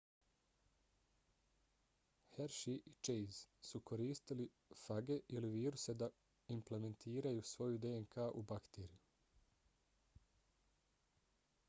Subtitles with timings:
[2.37, 4.47] hershey i chase su koristili
[4.85, 6.09] fage ili viruse da
[6.59, 10.25] implantiraju svoju dnk u bakteriju